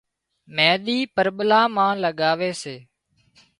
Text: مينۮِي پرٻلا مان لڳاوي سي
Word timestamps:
مينۮِي 0.55 0.97
پرٻلا 1.15 1.61
مان 1.75 1.93
لڳاوي 2.03 2.51
سي 2.61 2.75